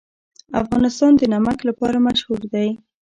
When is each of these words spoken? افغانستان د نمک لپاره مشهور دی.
افغانستان 0.61 1.11
د 1.17 1.21
نمک 1.33 1.59
لپاره 1.69 1.97
مشهور 2.07 2.41
دی. 2.53 2.69